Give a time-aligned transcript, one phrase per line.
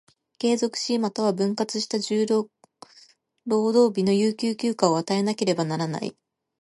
[0.39, 2.49] 継続し、又は分割した十労
[3.45, 6.17] 働日の有給休暇を与えなければならない。